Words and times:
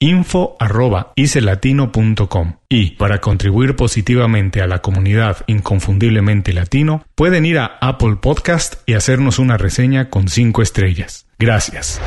info.icelatino.com 0.00 2.52
y 2.68 2.90
para 2.92 3.20
contribuir 3.20 3.74
positivamente 3.74 4.62
a 4.62 4.68
la 4.68 4.80
comunidad 4.80 5.38
inconfundiblemente 5.48 6.52
latino 6.52 7.04
pueden 7.14 7.44
ir 7.44 7.58
a 7.58 7.78
Apple 7.80 8.16
Podcast 8.20 8.76
y 8.86 8.94
hacernos 8.94 9.38
una 9.38 9.56
reseña 9.56 10.08
con 10.08 10.28
5 10.28 10.62
estrellas. 10.62 11.26
Gracias. 11.38 12.00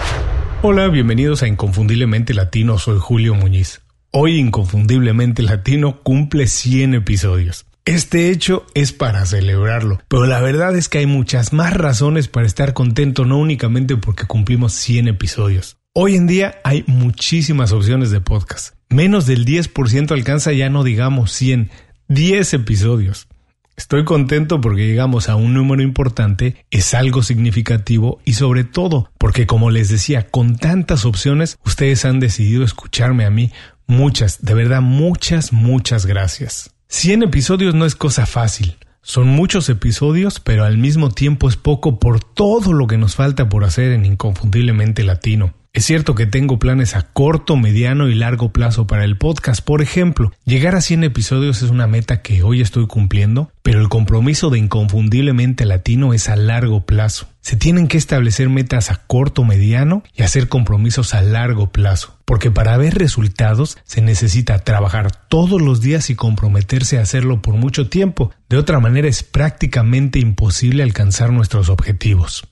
Hola, 0.61 0.87
bienvenidos 0.87 1.43
a 1.43 1.47
Inconfundiblemente 1.47 2.35
Latino, 2.35 2.77
soy 2.77 2.99
Julio 2.99 3.33
Muñiz. 3.33 3.81
Hoy 4.11 4.37
Inconfundiblemente 4.37 5.41
Latino 5.41 6.01
cumple 6.03 6.45
100 6.47 6.93
episodios. 6.93 7.65
Este 7.83 8.29
hecho 8.29 8.67
es 8.75 8.93
para 8.93 9.25
celebrarlo, 9.25 10.01
pero 10.07 10.27
la 10.27 10.39
verdad 10.39 10.75
es 10.75 10.87
que 10.87 10.99
hay 10.99 11.07
muchas 11.07 11.51
más 11.51 11.73
razones 11.73 12.27
para 12.27 12.45
estar 12.45 12.75
contento, 12.75 13.25
no 13.25 13.39
únicamente 13.39 13.97
porque 13.97 14.27
cumplimos 14.27 14.73
100 14.73 15.07
episodios. 15.07 15.80
Hoy 15.93 16.15
en 16.15 16.25
día 16.25 16.55
hay 16.63 16.85
muchísimas 16.87 17.73
opciones 17.73 18.11
de 18.11 18.21
podcast. 18.21 18.75
Menos 18.87 19.25
del 19.25 19.45
10% 19.45 20.11
alcanza 20.11 20.53
ya 20.53 20.69
no 20.69 20.85
digamos 20.85 21.33
100, 21.33 21.69
10 22.07 22.53
episodios. 22.53 23.27
Estoy 23.75 24.05
contento 24.05 24.61
porque 24.61 24.87
llegamos 24.87 25.27
a 25.27 25.35
un 25.35 25.53
número 25.53 25.81
importante, 25.81 26.65
es 26.71 26.93
algo 26.93 27.23
significativo 27.23 28.21
y 28.23 28.35
sobre 28.35 28.63
todo 28.63 29.11
porque 29.17 29.45
como 29.45 29.69
les 29.69 29.89
decía, 29.89 30.29
con 30.29 30.55
tantas 30.55 31.03
opciones, 31.03 31.57
ustedes 31.65 32.05
han 32.05 32.21
decidido 32.21 32.63
escucharme 32.63 33.25
a 33.25 33.29
mí. 33.29 33.51
Muchas, 33.85 34.41
de 34.45 34.53
verdad, 34.53 34.81
muchas, 34.81 35.51
muchas 35.51 36.05
gracias. 36.05 36.73
100 36.87 37.23
episodios 37.23 37.75
no 37.75 37.85
es 37.85 37.95
cosa 37.95 38.25
fácil. 38.25 38.77
Son 39.01 39.27
muchos 39.27 39.67
episodios, 39.67 40.39
pero 40.39 40.63
al 40.63 40.77
mismo 40.77 41.11
tiempo 41.11 41.49
es 41.49 41.57
poco 41.57 41.99
por 41.99 42.23
todo 42.23 42.71
lo 42.71 42.87
que 42.87 42.97
nos 42.97 43.15
falta 43.15 43.49
por 43.49 43.65
hacer 43.65 43.91
en 43.91 44.05
Inconfundiblemente 44.05 45.03
Latino. 45.03 45.53
Es 45.73 45.85
cierto 45.85 46.15
que 46.15 46.25
tengo 46.25 46.59
planes 46.59 46.97
a 46.97 47.03
corto, 47.03 47.55
mediano 47.55 48.09
y 48.09 48.13
largo 48.13 48.51
plazo 48.51 48.87
para 48.87 49.05
el 49.05 49.17
podcast. 49.17 49.61
Por 49.61 49.81
ejemplo, 49.81 50.33
llegar 50.43 50.75
a 50.75 50.81
100 50.81 51.05
episodios 51.05 51.61
es 51.61 51.69
una 51.69 51.87
meta 51.87 52.21
que 52.21 52.43
hoy 52.43 52.59
estoy 52.59 52.87
cumpliendo, 52.87 53.53
pero 53.63 53.79
el 53.79 53.87
compromiso 53.87 54.49
de 54.49 54.59
inconfundiblemente 54.59 55.63
latino 55.63 56.13
es 56.13 56.27
a 56.27 56.35
largo 56.35 56.85
plazo. 56.85 57.29
Se 57.39 57.55
tienen 57.55 57.87
que 57.87 57.97
establecer 57.97 58.49
metas 58.49 58.91
a 58.91 58.97
corto, 59.07 59.45
mediano 59.45 60.03
y 60.13 60.23
hacer 60.23 60.49
compromisos 60.49 61.13
a 61.13 61.21
largo 61.21 61.71
plazo, 61.71 62.17
porque 62.25 62.51
para 62.51 62.75
ver 62.75 62.95
resultados 62.95 63.77
se 63.85 64.01
necesita 64.01 64.59
trabajar 64.59 65.15
todos 65.29 65.61
los 65.61 65.79
días 65.79 66.09
y 66.09 66.15
comprometerse 66.15 66.97
a 66.97 67.03
hacerlo 67.03 67.41
por 67.41 67.55
mucho 67.55 67.87
tiempo. 67.87 68.31
De 68.49 68.57
otra 68.57 68.81
manera 68.81 69.07
es 69.07 69.23
prácticamente 69.23 70.19
imposible 70.19 70.83
alcanzar 70.83 71.31
nuestros 71.31 71.69
objetivos. 71.69 72.50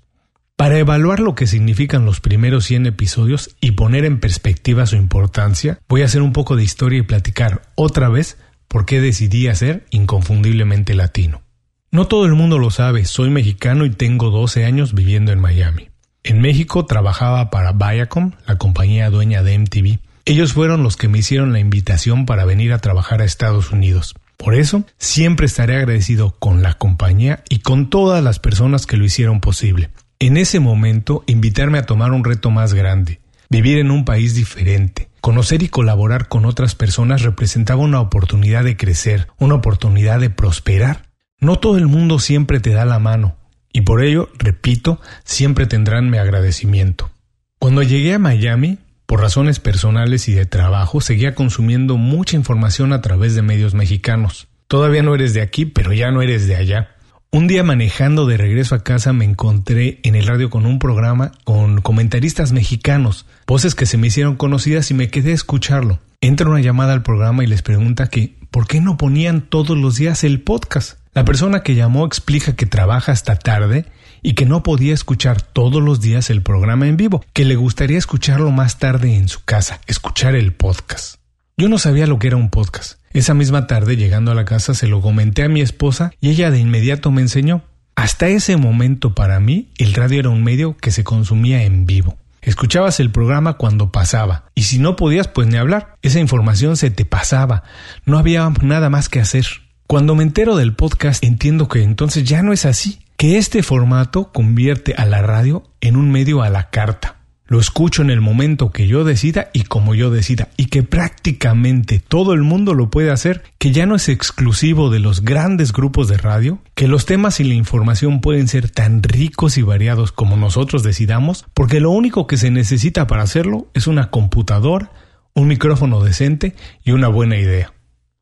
Para 0.59 0.77
evaluar 0.77 1.21
lo 1.21 1.35
que 1.35 1.47
significan 1.47 2.03
los 2.03 2.19
primeros 2.19 2.65
100 2.65 2.87
episodios 2.87 3.55
y 3.61 3.71
poner 3.71 4.03
en 4.03 4.19
perspectiva 4.19 4.85
su 4.85 4.97
importancia, 4.97 5.79
voy 5.87 6.01
a 6.01 6.05
hacer 6.05 6.21
un 6.21 6.33
poco 6.33 6.57
de 6.57 6.63
historia 6.63 6.99
y 6.99 7.03
platicar 7.03 7.61
otra 7.75 8.09
vez 8.09 8.37
por 8.67 8.85
qué 8.85 8.99
decidí 8.99 9.47
hacer 9.47 9.85
inconfundiblemente 9.89 10.95
latino. 10.95 11.43
No 11.91 12.07
todo 12.07 12.25
el 12.25 12.33
mundo 12.33 12.59
lo 12.59 12.71
sabe, 12.71 13.05
soy 13.05 13.29
mexicano 13.29 13.85
y 13.85 13.91
tengo 13.91 14.31
12 14.31 14.65
años 14.65 14.93
viviendo 14.93 15.31
en 15.31 15.39
Miami. 15.39 15.91
En 16.23 16.41
México 16.41 16.85
trabajaba 16.85 17.51
para 17.51 17.71
Viacom, 17.71 18.33
la 18.45 18.57
compañía 18.57 19.09
dueña 19.09 19.43
de 19.43 19.57
MTV. 19.57 19.99
Ellos 20.25 20.51
fueron 20.51 20.83
los 20.83 20.97
que 20.97 21.07
me 21.07 21.19
hicieron 21.19 21.53
la 21.53 21.61
invitación 21.61 22.25
para 22.25 22.43
venir 22.43 22.73
a 22.73 22.79
trabajar 22.79 23.21
a 23.21 23.25
Estados 23.25 23.71
Unidos. 23.71 24.13
Por 24.35 24.55
eso, 24.55 24.83
siempre 24.97 25.45
estaré 25.45 25.77
agradecido 25.77 26.35
con 26.37 26.61
la 26.61 26.73
compañía 26.73 27.45
y 27.47 27.59
con 27.59 27.89
todas 27.89 28.21
las 28.21 28.39
personas 28.39 28.85
que 28.85 28.97
lo 28.97 29.05
hicieron 29.05 29.39
posible. 29.39 29.89
En 30.21 30.35
ese 30.35 30.59
momento, 30.59 31.23
invitarme 31.27 31.77
a 31.77 31.85
tomar 31.85 32.11
un 32.11 32.25
reto 32.25 32.51
más 32.51 32.73
grande, 32.73 33.21
vivir 33.49 33.79
en 33.79 33.89
un 33.89 34.03
país 34.03 34.35
diferente, 34.35 35.07
conocer 35.21 35.63
y 35.63 35.69
colaborar 35.69 36.27
con 36.27 36.43
otras 36.43 36.75
personas 36.75 37.21
representaba 37.21 37.81
una 37.81 38.01
oportunidad 38.01 38.65
de 38.65 38.75
crecer, 38.75 39.29
una 39.37 39.55
oportunidad 39.55 40.19
de 40.19 40.29
prosperar. 40.29 41.05
No 41.39 41.55
todo 41.55 41.77
el 41.77 41.87
mundo 41.87 42.19
siempre 42.19 42.59
te 42.59 42.71
da 42.71 42.83
la 42.83 42.99
mano, 42.99 43.37
y 43.71 43.81
por 43.81 44.03
ello, 44.03 44.27
repito, 44.37 44.99
siempre 45.23 45.67
tendrán 45.67 46.09
mi 46.09 46.17
agradecimiento. 46.17 47.09
Cuando 47.57 47.81
llegué 47.81 48.13
a 48.13 48.19
Miami, 48.19 48.77
por 49.05 49.21
razones 49.21 49.61
personales 49.61 50.27
y 50.27 50.33
de 50.33 50.45
trabajo, 50.45 50.99
seguía 50.99 51.33
consumiendo 51.33 51.95
mucha 51.95 52.35
información 52.35 52.91
a 52.91 52.99
través 52.99 53.35
de 53.35 53.41
medios 53.41 53.73
mexicanos. 53.73 54.49
Todavía 54.67 55.01
no 55.01 55.15
eres 55.15 55.33
de 55.33 55.41
aquí, 55.41 55.65
pero 55.65 55.93
ya 55.93 56.11
no 56.11 56.21
eres 56.21 56.45
de 56.45 56.57
allá. 56.57 56.97
Un 57.31 57.45
día 57.45 57.63
manejando 57.63 58.25
de 58.25 58.37
regreso 58.37 58.73
a 58.73 58.83
casa 58.83 59.13
me 59.13 59.23
encontré 59.23 59.99
en 60.01 60.15
el 60.15 60.25
radio 60.25 60.49
con 60.49 60.65
un 60.65 60.79
programa 60.79 61.31
con 61.43 61.79
comentaristas 61.79 62.53
mexicanos, 62.53 63.27
voces 63.45 63.75
que 63.75 63.85
se 63.85 63.99
me 63.99 64.07
hicieron 64.07 64.35
conocidas 64.35 64.89
y 64.89 64.95
me 64.95 65.09
quedé 65.09 65.31
a 65.31 65.35
escucharlo. 65.35 65.99
Entra 66.21 66.49
una 66.49 66.59
llamada 66.59 66.93
al 66.93 67.03
programa 67.03 67.43
y 67.43 67.47
les 67.47 67.61
pregunta 67.61 68.07
que 68.07 68.33
¿por 68.49 68.65
qué 68.65 68.81
no 68.81 68.97
ponían 68.97 69.41
todos 69.41 69.77
los 69.77 69.97
días 69.97 70.23
el 70.23 70.41
podcast? 70.41 70.97
La 71.13 71.23
persona 71.23 71.61
que 71.61 71.75
llamó 71.75 72.07
explica 72.07 72.55
que 72.55 72.65
trabaja 72.65 73.11
hasta 73.11 73.35
tarde 73.35 73.85
y 74.23 74.33
que 74.33 74.47
no 74.47 74.63
podía 74.63 74.95
escuchar 74.95 75.39
todos 75.39 75.83
los 75.83 76.01
días 76.01 76.31
el 76.31 76.41
programa 76.41 76.87
en 76.87 76.97
vivo, 76.97 77.23
que 77.33 77.45
le 77.45 77.55
gustaría 77.55 77.99
escucharlo 77.99 78.49
más 78.49 78.79
tarde 78.79 79.15
en 79.15 79.27
su 79.27 79.43
casa, 79.45 79.81
escuchar 79.85 80.33
el 80.33 80.51
podcast. 80.53 81.18
Yo 81.59 81.67
no 81.67 81.77
sabía 81.77 82.07
lo 82.07 82.19
que 82.19 82.27
era 82.27 82.37
un 82.37 82.49
podcast. 82.49 83.01
Esa 83.11 83.33
misma 83.33 83.67
tarde, 83.67 83.97
llegando 83.97 84.31
a 84.31 84.33
la 84.33 84.45
casa, 84.45 84.73
se 84.73 84.87
lo 84.87 85.01
comenté 85.01 85.43
a 85.43 85.49
mi 85.49 85.59
esposa 85.59 86.13
y 86.21 86.29
ella 86.29 86.51
de 86.51 86.59
inmediato 86.59 87.11
me 87.11 87.19
enseñó. 87.19 87.63
Hasta 87.95 88.29
ese 88.29 88.55
momento 88.55 89.13
para 89.13 89.41
mí 89.41 89.67
el 89.77 89.93
radio 89.93 90.21
era 90.21 90.29
un 90.29 90.41
medio 90.41 90.77
que 90.77 90.91
se 90.91 91.03
consumía 91.03 91.63
en 91.63 91.85
vivo. 91.85 92.17
Escuchabas 92.41 93.01
el 93.01 93.11
programa 93.11 93.57
cuando 93.57 93.91
pasaba, 93.91 94.45
y 94.55 94.61
si 94.63 94.79
no 94.79 94.95
podías, 94.95 95.27
pues 95.27 95.49
ni 95.49 95.57
hablar. 95.57 95.95
Esa 96.01 96.21
información 96.21 96.77
se 96.77 96.91
te 96.91 97.03
pasaba. 97.03 97.63
No 98.05 98.17
había 98.17 98.49
nada 98.61 98.89
más 98.89 99.09
que 99.09 99.19
hacer. 99.19 99.45
Cuando 99.85 100.15
me 100.15 100.23
entero 100.23 100.55
del 100.55 100.75
podcast, 100.75 101.21
entiendo 101.25 101.67
que 101.67 101.83
entonces 101.83 102.23
ya 102.23 102.41
no 102.41 102.53
es 102.53 102.65
así, 102.65 102.99
que 103.17 103.37
este 103.37 103.63
formato 103.63 104.31
convierte 104.31 104.95
a 104.97 105.05
la 105.05 105.21
radio 105.21 105.69
en 105.81 105.97
un 105.97 106.09
medio 106.09 106.41
a 106.41 106.49
la 106.49 106.69
carta 106.69 107.18
lo 107.49 107.59
escucho 107.59 108.03
en 108.03 108.11
el 108.11 108.21
momento 108.21 108.71
que 108.71 108.87
yo 108.87 109.03
decida 109.03 109.49
y 109.53 109.63
como 109.63 109.95
yo 109.95 110.11
decida, 110.11 110.49
y 110.55 110.67
que 110.67 110.83
prácticamente 110.83 111.99
todo 111.99 112.33
el 112.33 112.43
mundo 112.43 112.75
lo 112.75 112.91
puede 112.91 113.11
hacer, 113.11 113.43
que 113.57 113.71
ya 113.71 113.87
no 113.87 113.95
es 113.95 114.07
exclusivo 114.07 114.91
de 114.91 114.99
los 114.99 115.21
grandes 115.21 115.73
grupos 115.73 116.07
de 116.07 116.17
radio, 116.17 116.59
que 116.75 116.87
los 116.87 117.07
temas 117.07 117.39
y 117.39 117.43
la 117.43 117.55
información 117.55 118.21
pueden 118.21 118.47
ser 118.47 118.69
tan 118.69 119.01
ricos 119.01 119.57
y 119.57 119.63
variados 119.63 120.11
como 120.11 120.37
nosotros 120.37 120.83
decidamos, 120.83 121.45
porque 121.55 121.79
lo 121.79 121.89
único 121.89 122.27
que 122.27 122.37
se 122.37 122.51
necesita 122.51 123.07
para 123.07 123.23
hacerlo 123.23 123.67
es 123.73 123.87
una 123.87 124.11
computadora, 124.11 124.91
un 125.33 125.47
micrófono 125.47 126.03
decente 126.03 126.55
y 126.83 126.91
una 126.91 127.07
buena 127.07 127.37
idea. 127.37 127.73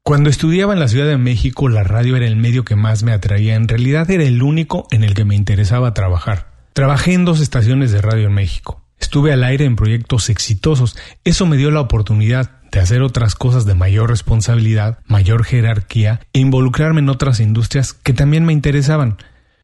Cuando 0.04 0.30
estudiaba 0.30 0.72
en 0.72 0.80
la 0.80 0.88
Ciudad 0.88 1.08
de 1.08 1.18
México, 1.18 1.68
la 1.68 1.84
radio 1.84 2.16
era 2.16 2.28
el 2.28 2.38
medio 2.38 2.64
que 2.64 2.78
más 2.78 3.04
me 3.04 3.12
atraía, 3.12 3.56
en 3.56 3.68
realidad 3.68 4.10
era 4.10 4.24
el 4.24 4.42
único 4.42 4.88
en 4.90 5.04
el 5.04 5.14
que 5.14 5.26
me 5.26 5.36
interesaba 5.36 5.94
trabajar. 5.94 6.48
Trabajé 6.72 7.14
en 7.14 7.26
dos 7.26 7.42
estaciones 7.42 7.92
de 7.92 8.02
radio 8.02 8.28
en 8.28 8.34
México. 8.34 8.87
Estuve 9.00 9.34
al 9.34 9.44
aire 9.44 9.66
en 9.66 9.76
proyectos 9.76 10.30
exitosos. 10.30 10.98
Eso 11.24 11.46
me 11.46 11.58
dio 11.58 11.72
la 11.72 11.82
oportunidad 11.82 12.62
de 12.72 12.80
hacer 12.80 13.02
otras 13.02 13.36
cosas 13.36 13.66
de 13.66 13.76
mayor 13.76 14.10
responsabilidad, 14.10 15.00
mayor 15.06 15.44
jerarquía 15.44 16.20
e 16.34 16.40
involucrarme 16.40 17.00
en 17.00 17.10
otras 17.10 17.40
industrias 17.40 17.94
que 17.94 18.14
también 18.14 18.46
me 18.46 18.54
interesaban. 18.54 19.18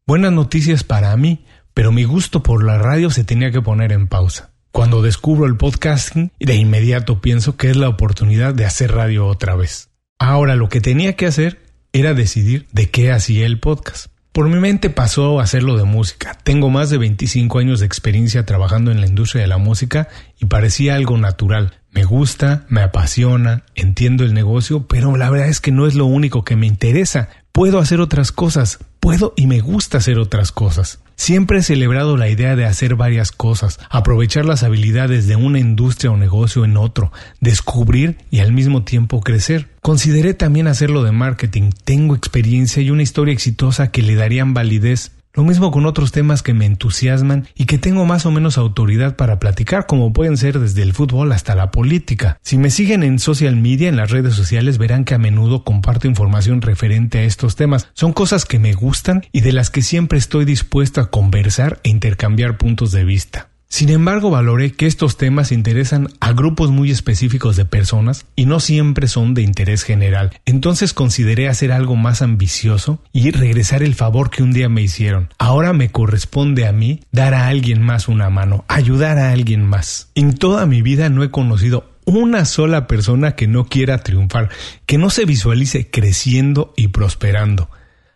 Buenas 0.06 0.32
noticias 0.32 0.84
para 0.84 1.16
mí, 1.16 1.44
pero 1.74 1.92
mi 1.92 2.04
gusto 2.04 2.42
por 2.42 2.64
la 2.64 2.78
radio 2.78 3.10
se 3.10 3.24
tenía 3.24 3.50
que 3.50 3.62
poner 3.62 3.92
en 3.92 4.06
pausa. 4.06 4.50
Cuando 4.70 5.02
descubro 5.02 5.46
el 5.46 5.56
podcasting, 5.56 6.32
de 6.40 6.54
inmediato 6.54 7.20
pienso 7.20 7.56
que 7.56 7.70
es 7.70 7.76
la 7.76 7.88
oportunidad 7.88 8.54
de 8.54 8.64
hacer 8.64 8.92
radio 8.92 9.26
otra 9.26 9.54
vez. 9.54 9.90
Ahora 10.18 10.56
lo 10.56 10.68
que 10.68 10.80
tenía 10.80 11.14
que 11.14 11.26
hacer 11.26 11.60
era 11.92 12.12
decidir 12.12 12.66
de 12.72 12.90
qué 12.90 13.12
hacía 13.12 13.46
el 13.46 13.60
podcast. 13.60 14.06
Por 14.34 14.48
mi 14.48 14.58
mente 14.58 14.90
pasó 14.90 15.38
a 15.38 15.44
hacerlo 15.44 15.76
de 15.76 15.84
música. 15.84 16.36
Tengo 16.42 16.68
más 16.68 16.90
de 16.90 16.98
25 16.98 17.60
años 17.60 17.78
de 17.78 17.86
experiencia 17.86 18.44
trabajando 18.44 18.90
en 18.90 19.00
la 19.00 19.06
industria 19.06 19.42
de 19.42 19.46
la 19.46 19.58
música 19.58 20.08
y 20.40 20.46
parecía 20.46 20.96
algo 20.96 21.16
natural. 21.16 21.74
Me 21.92 22.02
gusta, 22.02 22.66
me 22.68 22.80
apasiona, 22.82 23.62
entiendo 23.76 24.24
el 24.24 24.34
negocio, 24.34 24.88
pero 24.88 25.16
la 25.16 25.30
verdad 25.30 25.46
es 25.46 25.60
que 25.60 25.70
no 25.70 25.86
es 25.86 25.94
lo 25.94 26.06
único 26.06 26.42
que 26.42 26.56
me 26.56 26.66
interesa. 26.66 27.28
Puedo 27.52 27.78
hacer 27.78 28.00
otras 28.00 28.32
cosas, 28.32 28.80
puedo 28.98 29.34
y 29.36 29.46
me 29.46 29.60
gusta 29.60 29.98
hacer 29.98 30.18
otras 30.18 30.50
cosas. 30.50 31.03
Siempre 31.16 31.58
he 31.58 31.62
celebrado 31.62 32.16
la 32.16 32.28
idea 32.28 32.56
de 32.56 32.64
hacer 32.64 32.96
varias 32.96 33.32
cosas, 33.32 33.78
aprovechar 33.88 34.44
las 34.44 34.62
habilidades 34.62 35.26
de 35.26 35.36
una 35.36 35.58
industria 35.58 36.10
o 36.10 36.16
negocio 36.16 36.64
en 36.64 36.76
otro, 36.76 37.12
descubrir 37.40 38.18
y 38.30 38.40
al 38.40 38.52
mismo 38.52 38.84
tiempo 38.84 39.20
crecer. 39.20 39.68
Consideré 39.80 40.34
también 40.34 40.66
hacerlo 40.66 41.02
de 41.02 41.12
marketing. 41.12 41.70
Tengo 41.84 42.14
experiencia 42.14 42.82
y 42.82 42.90
una 42.90 43.02
historia 43.02 43.32
exitosa 43.32 43.90
que 43.90 44.02
le 44.02 44.14
darían 44.14 44.54
validez 44.54 45.12
lo 45.34 45.42
mismo 45.42 45.70
con 45.70 45.84
otros 45.84 46.12
temas 46.12 46.42
que 46.42 46.54
me 46.54 46.64
entusiasman 46.64 47.48
y 47.56 47.66
que 47.66 47.78
tengo 47.78 48.04
más 48.04 48.24
o 48.24 48.30
menos 48.30 48.56
autoridad 48.56 49.16
para 49.16 49.40
platicar, 49.40 49.86
como 49.86 50.12
pueden 50.12 50.36
ser 50.36 50.60
desde 50.60 50.82
el 50.82 50.92
fútbol 50.92 51.32
hasta 51.32 51.54
la 51.56 51.72
política. 51.72 52.38
Si 52.42 52.56
me 52.56 52.70
siguen 52.70 53.02
en 53.02 53.18
social 53.18 53.56
media, 53.56 53.88
en 53.88 53.96
las 53.96 54.10
redes 54.10 54.34
sociales, 54.34 54.78
verán 54.78 55.04
que 55.04 55.14
a 55.14 55.18
menudo 55.18 55.64
comparto 55.64 56.06
información 56.06 56.62
referente 56.62 57.18
a 57.18 57.24
estos 57.24 57.56
temas. 57.56 57.88
Son 57.94 58.12
cosas 58.12 58.44
que 58.44 58.60
me 58.60 58.74
gustan 58.74 59.24
y 59.32 59.40
de 59.40 59.52
las 59.52 59.70
que 59.70 59.82
siempre 59.82 60.18
estoy 60.18 60.44
dispuesto 60.44 61.00
a 61.00 61.10
conversar 61.10 61.80
e 61.82 61.88
intercambiar 61.88 62.56
puntos 62.56 62.92
de 62.92 63.04
vista. 63.04 63.53
Sin 63.74 63.90
embargo, 63.90 64.30
valoré 64.30 64.70
que 64.70 64.86
estos 64.86 65.16
temas 65.16 65.50
interesan 65.50 66.06
a 66.20 66.32
grupos 66.32 66.70
muy 66.70 66.92
específicos 66.92 67.56
de 67.56 67.64
personas 67.64 68.24
y 68.36 68.46
no 68.46 68.60
siempre 68.60 69.08
son 69.08 69.34
de 69.34 69.42
interés 69.42 69.82
general. 69.82 70.30
Entonces 70.44 70.92
consideré 70.92 71.48
hacer 71.48 71.72
algo 71.72 71.96
más 71.96 72.22
ambicioso 72.22 73.02
y 73.12 73.32
regresar 73.32 73.82
el 73.82 73.96
favor 73.96 74.30
que 74.30 74.44
un 74.44 74.52
día 74.52 74.68
me 74.68 74.80
hicieron. 74.80 75.28
Ahora 75.38 75.72
me 75.72 75.90
corresponde 75.90 76.68
a 76.68 76.72
mí 76.72 77.00
dar 77.10 77.34
a 77.34 77.48
alguien 77.48 77.82
más 77.82 78.06
una 78.06 78.30
mano, 78.30 78.64
ayudar 78.68 79.18
a 79.18 79.32
alguien 79.32 79.66
más. 79.66 80.08
En 80.14 80.36
toda 80.36 80.66
mi 80.66 80.80
vida 80.80 81.08
no 81.08 81.24
he 81.24 81.32
conocido 81.32 81.90
una 82.04 82.44
sola 82.44 82.86
persona 82.86 83.34
que 83.34 83.48
no 83.48 83.64
quiera 83.64 84.04
triunfar, 84.04 84.50
que 84.86 84.98
no 84.98 85.10
se 85.10 85.24
visualice 85.24 85.90
creciendo 85.90 86.72
y 86.76 86.88
prosperando, 86.88 87.68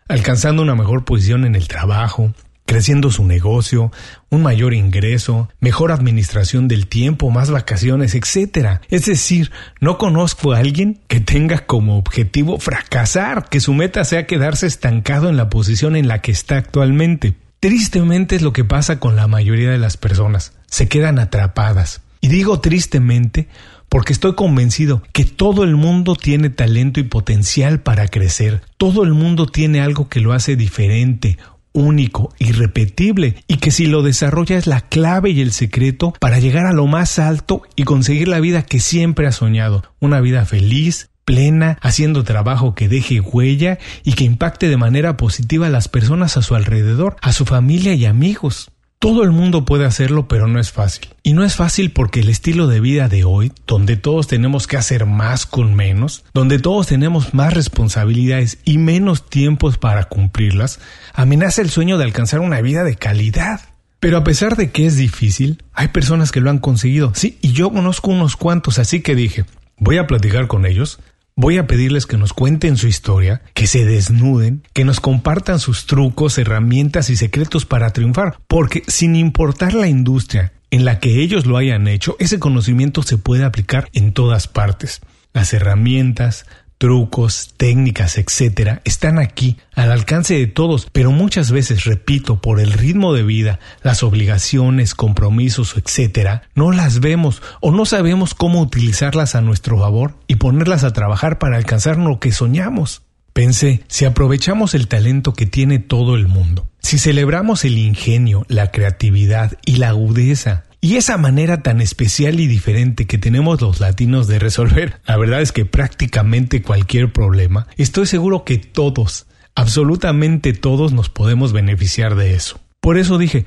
alcanzando 0.07 0.61
una 0.61 0.75
mejor 0.75 1.03
posición 1.03 1.43
en 1.43 1.55
el 1.55 1.67
trabajo, 1.67 2.33
creciendo 2.69 3.09
su 3.09 3.25
negocio, 3.25 3.91
un 4.29 4.43
mayor 4.43 4.75
ingreso, 4.75 5.49
mejor 5.59 5.91
administración 5.91 6.67
del 6.67 6.85
tiempo, 6.85 7.31
más 7.31 7.49
vacaciones, 7.49 8.13
etc. 8.13 8.81
Es 8.91 9.07
decir, 9.07 9.49
no 9.81 9.97
conozco 9.97 10.53
a 10.53 10.59
alguien 10.59 10.99
que 11.07 11.19
tenga 11.19 11.65
como 11.65 11.97
objetivo 11.97 12.59
fracasar, 12.59 13.49
que 13.49 13.59
su 13.59 13.73
meta 13.73 14.03
sea 14.03 14.27
quedarse 14.27 14.67
estancado 14.67 15.29
en 15.29 15.35
la 15.35 15.49
posición 15.49 15.95
en 15.95 16.07
la 16.07 16.21
que 16.21 16.31
está 16.31 16.57
actualmente. 16.57 17.33
Tristemente 17.59 18.35
es 18.35 18.43
lo 18.43 18.53
que 18.53 18.63
pasa 18.63 18.99
con 18.99 19.15
la 19.15 19.25
mayoría 19.25 19.71
de 19.71 19.79
las 19.79 19.97
personas, 19.97 20.53
se 20.67 20.87
quedan 20.87 21.17
atrapadas. 21.17 22.01
Y 22.21 22.27
digo 22.27 22.59
tristemente 22.59 23.47
porque 23.89 24.13
estoy 24.13 24.35
convencido 24.35 25.01
que 25.11 25.25
todo 25.25 25.63
el 25.63 25.75
mundo 25.75 26.15
tiene 26.15 26.51
talento 26.51 26.99
y 26.99 27.03
potencial 27.03 27.79
para 27.79 28.07
crecer. 28.07 28.61
Todo 28.77 29.01
el 29.01 29.15
mundo 29.15 29.47
tiene 29.47 29.81
algo 29.81 30.07
que 30.07 30.19
lo 30.19 30.33
hace 30.33 30.55
diferente, 30.55 31.39
único, 31.73 32.33
irrepetible 32.39 33.43
y 33.47 33.57
que 33.57 33.71
si 33.71 33.85
lo 33.85 34.01
desarrolla 34.01 34.57
es 34.57 34.67
la 34.67 34.81
clave 34.81 35.31
y 35.31 35.41
el 35.41 35.51
secreto 35.51 36.13
para 36.19 36.39
llegar 36.39 36.65
a 36.65 36.73
lo 36.73 36.87
más 36.87 37.19
alto 37.19 37.63
y 37.75 37.83
conseguir 37.83 38.27
la 38.27 38.39
vida 38.39 38.63
que 38.63 38.79
siempre 38.79 39.27
ha 39.27 39.31
soñado, 39.31 39.83
una 39.99 40.21
vida 40.21 40.45
feliz, 40.45 41.09
plena, 41.25 41.77
haciendo 41.81 42.23
trabajo 42.23 42.73
que 42.73 42.87
deje 42.87 43.19
huella 43.19 43.77
y 44.03 44.13
que 44.13 44.23
impacte 44.23 44.67
de 44.67 44.77
manera 44.77 45.15
positiva 45.15 45.67
a 45.67 45.69
las 45.69 45.87
personas 45.87 46.37
a 46.37 46.41
su 46.41 46.55
alrededor, 46.55 47.17
a 47.21 47.33
su 47.33 47.45
familia 47.45 47.93
y 47.93 48.05
amigos. 48.05 48.71
Todo 49.01 49.23
el 49.23 49.31
mundo 49.31 49.63
puede 49.63 49.85
hacerlo, 49.85 50.27
pero 50.27 50.49
no 50.49 50.59
es 50.59 50.73
fácil. 50.73 51.07
Y 51.23 51.31
no 51.31 51.45
es 51.45 51.55
fácil 51.55 51.91
porque 51.91 52.19
el 52.19 52.27
estilo 52.27 52.67
de 52.67 52.81
vida 52.81 53.07
de 53.07 53.23
hoy, 53.23 53.53
donde 53.65 53.95
todos 53.95 54.27
tenemos 54.27 54.67
que 54.67 54.75
hacer 54.75 55.05
más 55.05 55.45
con 55.45 55.73
menos, 55.73 56.25
donde 56.33 56.59
todos 56.59 56.87
tenemos 56.87 57.33
más 57.33 57.53
responsabilidades 57.53 58.57
y 58.65 58.77
menos 58.77 59.29
tiempos 59.29 59.77
para 59.77 60.09
cumplirlas, 60.09 60.81
amenaza 61.13 61.61
el 61.61 61.69
sueño 61.69 61.97
de 61.97 62.03
alcanzar 62.03 62.41
una 62.41 62.59
vida 62.59 62.83
de 62.83 62.97
calidad. 62.97 63.61
Pero 64.01 64.17
a 64.17 64.25
pesar 64.25 64.57
de 64.57 64.71
que 64.71 64.85
es 64.85 64.97
difícil, 64.97 65.63
hay 65.71 65.87
personas 65.87 66.33
que 66.33 66.41
lo 66.41 66.49
han 66.49 66.59
conseguido. 66.59 67.13
Sí, 67.15 67.37
y 67.41 67.53
yo 67.53 67.71
conozco 67.71 68.11
unos 68.11 68.35
cuantos, 68.35 68.79
así 68.79 68.99
que 68.99 69.15
dije, 69.15 69.45
voy 69.77 69.97
a 69.97 70.07
platicar 70.07 70.47
con 70.47 70.65
ellos 70.65 70.99
Voy 71.41 71.57
a 71.57 71.67
pedirles 71.67 72.05
que 72.05 72.17
nos 72.17 72.33
cuenten 72.33 72.75
su 72.75 72.89
historia, 72.89 73.41
que 73.53 73.65
se 73.65 73.85
desnuden, 73.85 74.67
que 74.73 74.83
nos 74.83 74.99
compartan 74.99 75.59
sus 75.59 75.85
trucos, 75.85 76.37
herramientas 76.37 77.09
y 77.09 77.15
secretos 77.15 77.65
para 77.65 77.91
triunfar, 77.91 78.41
porque 78.49 78.83
sin 78.87 79.15
importar 79.15 79.73
la 79.73 79.87
industria 79.87 80.51
en 80.69 80.83
la 80.83 80.99
que 80.99 81.21
ellos 81.21 81.45
lo 81.45 81.55
hayan 81.55 81.87
hecho, 81.87 82.17
ese 82.19 82.39
conocimiento 82.39 83.03
se 83.03 83.17
puede 83.17 83.45
aplicar 83.45 83.87
en 83.93 84.11
todas 84.11 84.49
partes. 84.49 84.99
Las 85.31 85.53
herramientas, 85.53 86.45
trucos, 86.79 87.53
técnicas, 87.57 88.17
etcétera, 88.17 88.81
están 88.85 89.19
aquí, 89.19 89.57
al 89.75 89.91
alcance 89.91 90.33
de 90.33 90.47
todos, 90.47 90.87
pero 90.91 91.11
muchas 91.11 91.51
veces, 91.51 91.83
repito, 91.83 92.41
por 92.41 92.59
el 92.61 92.71
ritmo 92.71 93.13
de 93.13 93.23
vida, 93.23 93.59
las 93.83 94.01
obligaciones, 94.01 94.95
compromisos, 94.95 95.75
etcétera, 95.75 96.43
no 96.55 96.71
las 96.71 97.01
vemos 97.01 97.43
o 97.59 97.71
no 97.71 97.85
sabemos 97.85 98.33
cómo 98.33 98.61
utilizarlas 98.61 99.35
a 99.35 99.41
nuestro 99.41 99.77
favor 99.77 100.15
y 100.25 100.37
ponerlas 100.37 100.85
a 100.85 100.93
trabajar 100.93 101.37
para 101.37 101.57
alcanzar 101.57 101.97
lo 101.97 102.19
que 102.19 102.31
soñamos. 102.31 103.03
Pensé, 103.33 103.83
si 103.89 104.05
aprovechamos 104.05 104.73
el 104.73 104.87
talento 104.87 105.33
que 105.33 105.45
tiene 105.45 105.79
todo 105.79 106.15
el 106.15 106.27
mundo, 106.27 106.69
si 106.79 106.97
celebramos 106.97 107.65
el 107.65 107.77
ingenio, 107.77 108.45
la 108.47 108.71
creatividad 108.71 109.57
y 109.65 109.75
la 109.75 109.89
agudeza 109.89 110.63
y 110.81 110.95
esa 110.95 111.17
manera 111.17 111.61
tan 111.61 111.81
especial 111.81 112.39
y 112.39 112.47
diferente 112.47 113.05
que 113.05 113.17
tenemos 113.17 113.59
los 113.59 113.81
latinos 113.81 114.27
de 114.27 114.39
resolver, 114.39 115.01
la 115.05 115.17
verdad 115.17 115.41
es 115.41 115.51
que 115.51 115.65
prácticamente 115.65 116.61
cualquier 116.61 117.11
problema, 117.11 117.67
estoy 117.75 118.05
seguro 118.05 118.45
que 118.45 118.57
todos, 118.57 119.27
absolutamente 119.55 120.53
todos 120.53 120.93
nos 120.93 121.09
podemos 121.09 121.51
beneficiar 121.51 122.15
de 122.15 122.33
eso. 122.33 122.61
Por 122.79 122.97
eso 122.97 123.17
dije, 123.17 123.45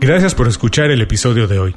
Gracias 0.00 0.34
por 0.34 0.48
escuchar 0.48 0.90
el 0.90 1.02
episodio 1.02 1.46
de 1.46 1.58
hoy. 1.58 1.76